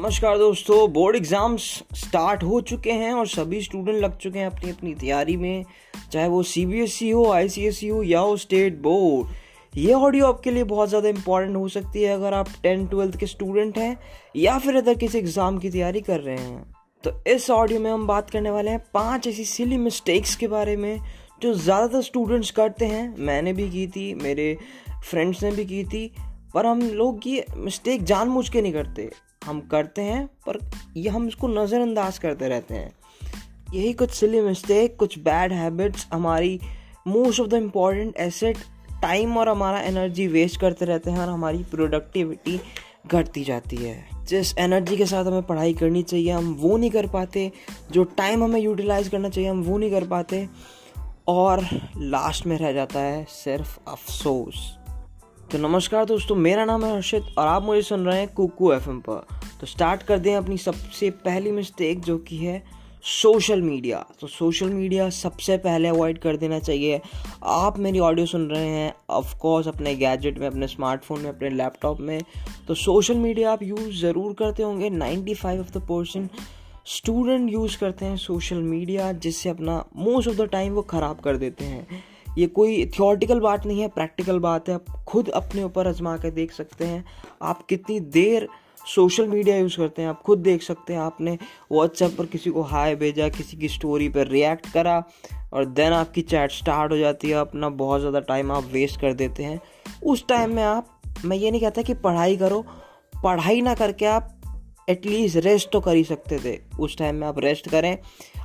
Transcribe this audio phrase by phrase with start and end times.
[0.00, 1.62] नमस्कार दोस्तों, board exams
[1.94, 5.64] start हो चुके हैं और सभी स्टूडेंट लग चुके हैं अपनी अपनी तैयारी में,
[6.12, 8.80] चाहे वो सी बी एस ई हो आई सी एस ई हो या हो स्टेट
[8.82, 13.16] बोर्ड। ये ऑडियो आपके लिए बहुत ज़्यादा इंपॉर्टेंट हो सकती है अगर आप टेंथ, ट्वेल्थ
[13.16, 13.96] के स्टूडेंट हैं
[14.36, 16.64] या फिर अदर किसी एग्ज़ाम की तैयारी कर रहे हैं।
[17.04, 20.76] तो इस ऑडियो में हम बात करने वाले हैं पाँच ऐसी सिली मिस्टेक्स के बारे
[20.76, 21.00] में,
[21.42, 24.56] जो ज़्यादातर स्टूडेंट्स करते हैं। मैंने भी की थी, मेरे
[25.04, 26.10] फ्रेंड्स ने भी की थी
[26.54, 29.10] पर हम लोग ये मिस्टेक जानबूझ के नहीं करते।
[29.44, 32.92] हम करते हैं, पर ये हम इसको नज़रअंदाज करते रहते हैं।
[33.74, 36.60] यही कुछ सिली मिस्टेक कुछ बैड हैबिट्स हमारी
[37.06, 38.56] most of the important asset
[39.02, 42.60] time और हमारा एनर्जी वेस्ट करते रहते हैं और हमारी प्रोडक्टिविटी
[43.06, 47.06] घटती जाती है। जिस एनर्जी के साथ हमें पढ़ाई करनी चाहिए, हम वो नहीं कर
[47.06, 47.52] पाते।
[47.90, 50.48] जो टाइम हमें यूटिलाइज करना चाहिए, हम वो नहीं कर पाते।
[51.28, 54.79] और लास्ट में रह जाता है सिर्फ़ अफसोस।
[55.52, 58.98] तो नमस्कार दोस्तों, मेरा नाम है हर्षित और आप मुझे सुन रहे हैं कुकू एफएम
[59.00, 59.26] पर।
[59.60, 62.62] तो स्टार्ट कर दें अपनी सबसे पहली मिस्टेक जो कि है
[63.04, 67.00] सोशल मीडिया तो सोशल मीडिया सबसे पहले अवॉइड कर देना चाहिए।
[67.44, 71.50] आप मेरी ऑडियो सुन रहे हैं ऑफ़ कोर्स अपने गैजेट में, अपने स्मार्टफ़ोन में, अपने
[71.50, 72.20] लैपटॉप में।
[72.68, 76.30] तो सोशल मीडिया आप यूज़ ज़रूर करते होंगे। 95 five of the percent
[76.88, 81.36] student use करते हैं सोशल मीडिया जिससे अपना मोस्ट ऑफ़ द टाइम वो ख़राब कर
[81.36, 82.02] देते हैं।
[82.38, 86.30] ये कोई थियोरटिकल बात नहीं है प्रैक्टिकल बात है। आप खुद अपने ऊपर आजमा के
[86.30, 87.04] देख सकते हैं।
[87.42, 88.48] आप कितनी देर
[88.86, 91.38] सोशल मीडिया यूज़ करते हैं, आप खुद देख सकते हैं। आपने
[91.72, 95.02] व्हाट्सएप पर किसी को हाय भेजा, किसी की स्टोरी पर रिएक्ट करा
[95.52, 99.12] और देन आपकी चैट स्टार्ट हो जाती है। अपना बहुत ज़्यादा टाइम आप वेस्ट कर
[99.12, 99.60] देते हैं।
[100.04, 102.64] उस टाइम में आप, मैं ये नहीं कहता कि पढ़ाई करो,
[103.24, 104.36] पढ़ाई ना करके आप
[104.90, 107.96] एटलीस्ट रेस्ट तो कर ही सकते थे। उस टाइम में आप रेस्ट करें,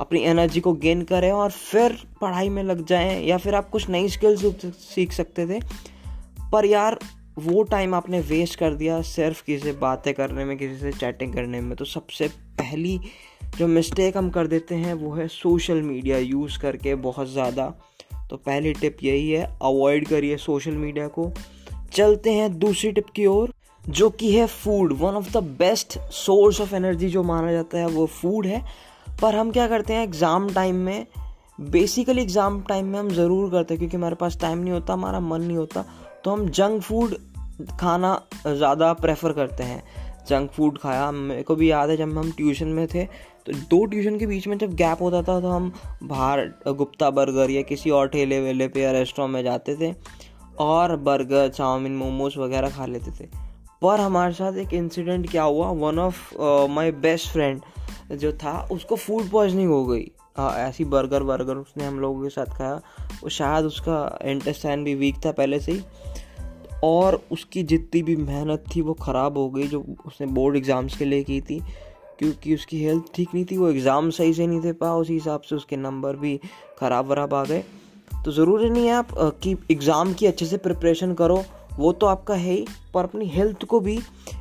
[0.00, 3.88] अपनी एनर्जी को गेन करें और फिर पढ़ाई में लग जाएँ या फिर आप कुछ
[3.88, 5.60] नई स्किल्स सीख सकते थे।
[6.52, 6.98] पर यार,
[7.38, 11.34] वो टाइम आपने वेस्ट कर दिया सिर्फ़ किसी से बातें करने में, किसी से चैटिंग
[11.34, 12.98] करने में। तो सबसे पहली
[13.58, 17.66] जो मिस्टेक हम कर देते हैं, वो है सोशल मीडिया यूज़ करके बहुत ज़्यादा।
[18.30, 21.30] तो पहली टिप यही है अवॉइड करिए सोशल मीडिया को।
[21.92, 23.52] चलते हैं दूसरी टिप की ओर।
[23.84, 27.86] जो कि है food one of the best source of energy जो माना जाता है
[27.88, 28.62] वो फ़ूड है.
[29.22, 31.06] पर हम क्या करते हैं एग्ज़ाम टाइम में
[31.62, 35.20] बेसिकली एग्ज़ाम टाइम में हम ज़रूर करते हैं, क्योंकि हमारे पास टाइम नहीं होता, हमारा
[35.22, 35.84] मन नहीं होता
[36.24, 37.16] तो हम जंक फ़ूड
[37.80, 39.82] खाना ज़्यादा प्रेफर करते हैं.
[40.28, 43.04] जंक फ़ूड खाया, मेरे को भी याद है जब हम ट्यूशन में थे
[43.46, 45.72] तो दो ट्यूशन के बीच में जब गैप होता था तो हम
[46.04, 49.94] बाहर, गुप्ता बर्गर या किसी और ठेले वेले पे या रेस्टोरेंट में जाते थे
[50.60, 53.28] और बर्गर चाउमीन, मोमोज वगैरह खा लेते थे।
[53.82, 55.70] पर हमारे साथ एक इंसिडेंट क्या हुआ?
[55.70, 56.34] One of
[56.70, 57.60] my best friend
[58.12, 62.28] जो था उसको फ़ूड पॉइजनिंग हो गई। आ, ऐसी बर्गर बर्गर उसने हम लोगों के
[62.30, 62.74] साथ खाया।
[63.22, 65.82] वो शायद उसका इंटेस्टाइन भी वीक था पहले से ही।
[66.84, 71.04] और उसकी जितनी भी मेहनत थी वो ख़राब हो गई जो उसने बोर्ड एग्ज़ाम्स के
[71.04, 71.60] लिए की थी।
[72.18, 75.40] क्योंकि उसकी हेल्थ ठीक नहीं थी वो एग्ज़ाम सही से नहीं दे पा उसी हिसाब
[75.40, 76.36] से उसके नंबर भी
[76.78, 77.64] ख़राब वराब आ गए।
[78.24, 79.08] तो ज़रूरी नहीं है आप
[79.42, 81.42] कि एग्ज़ाम की अच्छे से प्रिपरेशन करो।
[81.78, 82.64] वो तो आपका है ही,
[82.94, 83.98] पर अपनी हेल्थ को भी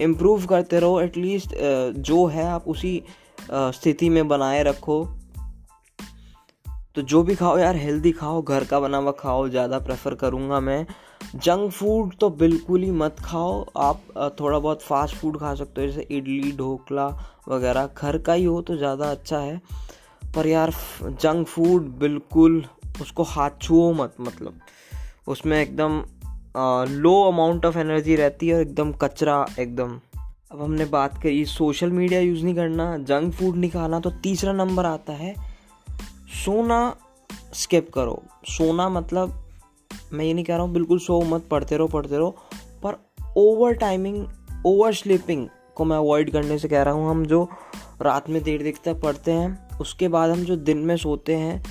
[0.00, 1.54] इम्प्रूव करते रहो एटलीस्ट
[2.00, 3.02] जो है आप उसी
[3.50, 5.04] स्थिति में बनाए रखो।
[6.96, 10.60] तो जो भी खाओ यार हेल्दी खाओ, घर का बना हुआ खाओ, ज़्यादा प्रेफर करूँगा
[10.60, 10.86] मैं।
[11.36, 15.86] जंक फ़ूड तो बिल्कुल ही मत खाओ, आप थोड़ा बहुत फास्ट फ़ूड खा सकते हो,
[15.86, 17.06] जैसे इडली, ढोकला
[17.48, 19.60] वगैरह, घर का ही हो तो ज़्यादा अच्छा है।
[20.34, 22.64] पर यार जंक फ़ूड बिल्कुल,
[23.00, 24.60] उसको हाथ छुओ मत मतलब।
[25.28, 26.02] उसमें एकदम
[26.54, 29.98] लो अमाउंट ऑफ़ एनर्जी रहती है और एकदम कचरा, एकदम।
[30.52, 34.52] अब हमने बात करी सोशल मीडिया यूज़ नहीं करना जंक फ़ूड नहीं खाना तो तीसरा
[34.52, 35.34] नंबर आता है,
[36.44, 36.96] सोना
[37.54, 39.38] स्किप करो। सोना मतलब
[40.12, 42.30] मैं ये नहीं कह रहा हूँ, बिल्कुल सो मत, पढ़ते रहो पढ़ते रहो,
[42.82, 42.96] पर
[43.36, 44.26] ओवर टाइमिंग
[44.66, 47.48] ओवर स्लीपिंग को मैं अवॉइड करने से कह रहा हूँ। हम जो
[48.02, 51.62] रात में देर तक पढ़ते हैं, उसके बाद हम जो दिन में सोते हैं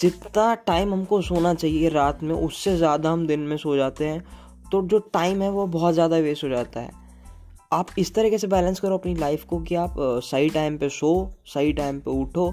[0.00, 4.24] जितना टाइम हमको सोना चाहिए रात में, उससे ज़्यादा हम दिन में सो जाते हैं।
[4.72, 6.90] तो जो टाइम है वो बहुत ज़्यादा वेस्ट हो जाता है।
[7.72, 11.30] आप इस तरीके से बैलेंस करो अपनी लाइफ को कि आप सही टाइम पे सो,
[11.46, 12.52] सही टाइम पे उठो।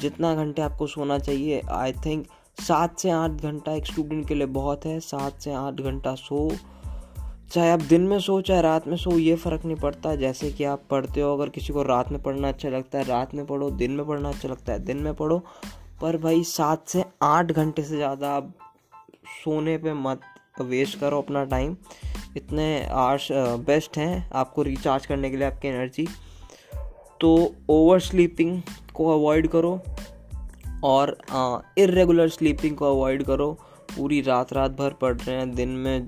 [0.00, 2.26] जितना घंटे आपको सोना चाहिए आई थिंक
[2.58, 6.48] सात से आठ घंटा एक स्टूडेंट के लिए बहुत है। सात से आठ घंटा सो।
[7.52, 10.64] चाहे आप दिन में सो, चाहे रात में सो, ये फ़र्क नहीं पड़ता। जैसे कि
[10.64, 13.70] आप पढ़ते हो, अगर किसी को रात में पढ़ना अच्छा लगता है, रात में पढ़ो,
[13.70, 15.42] दिन में पढ़ना अच्छा लगता है, दिन में पढ़ो।
[16.00, 18.52] पर भाई सात से आठ घंटे से ज़्यादा आप
[19.34, 20.20] सोने पे मत
[20.60, 21.76] वेस्ट करो अपना टाइम
[22.36, 22.66] इतने
[22.98, 23.28] आर्स
[23.66, 26.06] बेस्ट हैं आपको रिचार्ज करने के लिए आपकी एनर्जी
[27.20, 27.30] तो
[27.70, 28.60] ओवर स्लीपिंग
[28.94, 29.80] को अवॉइड करो
[30.84, 31.16] और
[31.78, 33.52] इरेगुलर स्लीपिंग को अवॉइड करो।
[33.96, 36.06] पूरी रात रात भर पढ़ रहे हैं दिन में आ,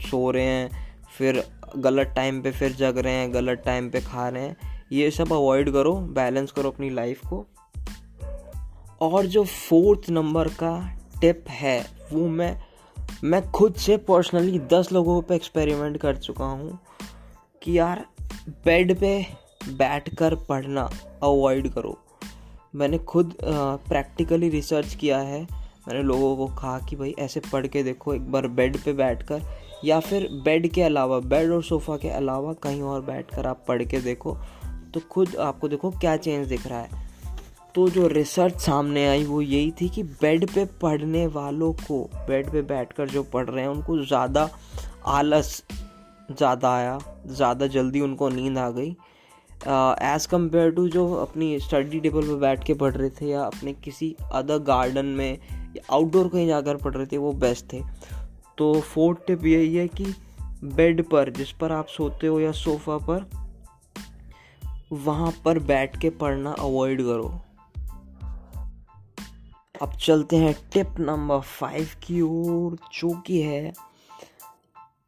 [0.00, 0.70] सो रहे हैं
[1.18, 1.42] फिर
[1.76, 4.56] गलत टाइम पे फिर जग रहे हैं गलत टाइम पे खा रहे हैं।
[4.92, 7.44] ये सब अवॉइड करो बैलेंस करो अपनी लाइफ को।
[9.02, 10.74] और जो फोर्थ नंबर का
[11.20, 11.80] टिप है,
[12.12, 12.56] वो मैं
[13.24, 16.78] मैं खुद से पर्सनली दस लोगों पे एक्सपेरिमेंट कर चुका हूँ
[17.62, 18.04] कि यार
[18.64, 19.14] बेड पे
[19.68, 20.88] बैठ कर पढ़ना
[21.22, 21.96] अवॉइड करो।
[22.74, 25.42] मैंने खुद प्रैक्टिकली रिसर्च किया है।
[25.88, 29.42] मैंने लोगों को कहा कि भाई, ऐसे पढ़ के देखो, एक बार बेड पे बैठकर,
[29.84, 33.82] या फिर बेड के अलावा बेड और सोफ़ा के अलावा कहीं और बैठकर आप पढ़
[33.84, 34.36] के देखो
[34.94, 37.10] तो खुद आपको देखो क्या चेंज दिख रहा है।
[37.74, 42.50] तो जो रिसर्च सामने आई वो यही थी कि बेड पे पढ़ने वालों को बेड
[42.52, 44.48] पे बैठकर जो पढ़ रहे हैं, उनको ज़्यादा
[45.08, 45.62] आलस
[46.30, 48.90] ज़्यादा आया, ज़्यादा जल्दी उनको नींद आ गई।
[50.06, 53.72] एज़ कंपेयर टू जो अपनी स्टडी टेबल पर बैठ के पढ़ रहे थे या अपने
[53.74, 55.32] किसी अदर गार्डन में
[55.76, 57.80] या आउटडोर कहीं जाकर पढ़ रहे थे, वो बेस्ट थे।
[58.58, 60.14] तो फोर्थ टिप यही है कि
[60.64, 63.30] बेड पर, जिस पर आप सोते हो या सोफ़ा पर,
[64.94, 67.32] वहाँ पर बैठ के पढ़ना अवॉइड करो।
[69.82, 73.72] अब चलते हैं टिप नंबर फाइव की ओर, जो कि है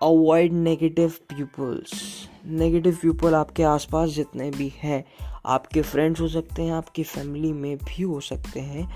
[0.02, 1.92] avoid negative peoples
[2.46, 5.04] negative people आपके आसपास जितने भी हैं,
[5.46, 8.88] आपके फ्रेंड्स हो सकते हैं, आपकी फैमिली में भी हो सकते हैं,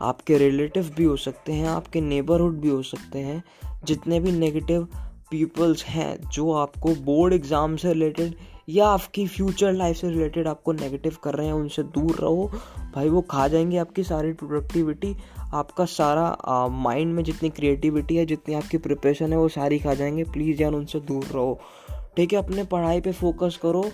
[0.00, 3.44] आपके रिलेटिव भी हो सकते हैं, आपके नेबरहुड भी हो सकते हैं,
[3.84, 4.88] जितने भी नेगेटिव
[5.30, 8.34] पीपल्स हैं, जो आपको बोर्ड एग्ज़ाम से रिलेटेड
[8.68, 12.50] या आपकी फ्यूचर लाइफ से रिलेटेड आपको नेगेटिव कर रहे हैं, उनसे दूर रहो।
[12.94, 15.16] भाई, वो खा जाएँगे आपकी सारी प्रोडक्टिविटी
[15.54, 20.24] आपका सारा माइंड में जितनी क्रिएटिविटी है, जितनी आपकी प्रिपरेशन है, वो सारी खा जाएँगे।
[20.24, 21.60] प्लीज़ यार, उनसे दूर रहो।
[22.16, 23.84] ठीक है, अपने पढ़ाई पे फोकस करो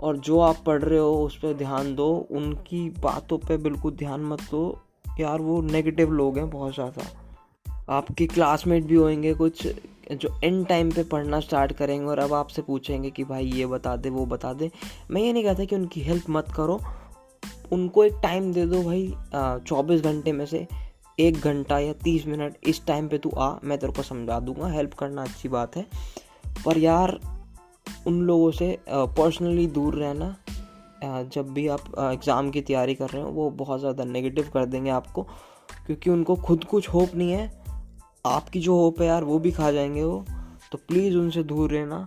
[0.00, 4.20] और जो आप पढ़ रहे हो, उस पर ध्यान दो। उनकी बातों पे बिल्कुल ध्यान
[4.20, 4.80] मत दो।
[5.20, 7.06] यार, वो नेगेटिव लोग हैं बहुत ज़्यादा।
[7.88, 9.66] आपके क्लासमेट भी होंगे कुछ
[10.10, 13.96] जो एंड टाइम पे पढ़ना स्टार्ट करेंगे और अब आपसे पूछेंगे कि भाई ये बता
[13.96, 14.70] दे, वो बता दे।
[15.10, 16.80] मैं ये नहीं कहता कि उनकी हेल्प मत करो।
[17.72, 20.66] उनको एक टाइम दे दो भाई चौबीस घंटे में से
[21.18, 24.68] एक घंटा या तीस मिनट इस टाइम पे तू आ, मैं तेरे को समझा दूँगा।
[24.68, 25.86] हेल्प करना अच्छी बात है।
[26.64, 27.18] पर यार,
[28.06, 30.36] उन लोगों से पर्सनली दूर रहना
[31.32, 34.90] जब भी आप एग्ज़ाम की तैयारी कर रहे हो, वो बहुत ज़्यादा नेगेटिव कर देंगे
[34.90, 35.22] आपको।
[35.86, 37.57] क्योंकि उनको खुद कुछ होप नहीं है।
[38.28, 40.24] आपकी जो होप है यार, वो भी खा जाएँगे वो।
[40.72, 42.06] तो प्लीज़ उनसे दूर रहना।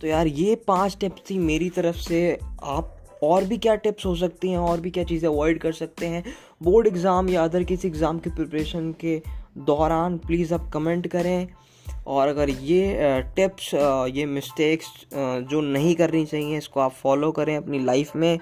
[0.00, 4.14] तो यार, ये पाँच टिप्स थी मेरी तरफ़ से। आप और भी क्या टिप्स हो
[4.16, 6.24] सकती हैं, और भी क्या चीज़ें अवॉइड कर सकते हैं?
[6.62, 9.20] बोर्ड एग्ज़ाम या अदर किसी एग्ज़ाम की प्रिपरेशन के
[9.58, 11.48] दौरान प्लीज़ आप कमेंट करें।
[12.06, 13.70] और अगर ये टिप्स
[14.14, 18.38] ये मिस्टेक्स जो नहीं करनी चाहिए, इसको आप फॉलो करें अपनी लाइफ में।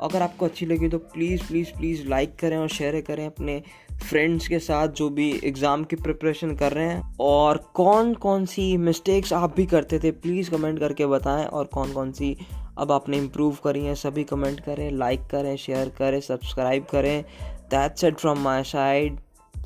[0.00, 3.62] अगर आपको अच्छी लगी तो प्लीज़ प्लीज़ प्लीज़ लाइक करें और शेयर करें अपने
[4.02, 8.76] फ्रेंड्स के साथ जो भी एग्ज़ाम की प्रिपरेशन कर रहे हैं और कौन कौन सी
[8.76, 12.36] मिस्टेक्स आप भी करते थे प्लीज़ कमेंट करके बताएँ और कौन कौन सी
[12.78, 17.22] अब आपने इम्प्रूव करी हैं, सभी कमेंट करें लाइक करें शेयर करें सब्सक्राइब करें।
[17.70, 19.18] That's it from my side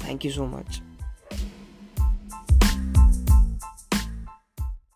[0.04, 0.80] thank you so much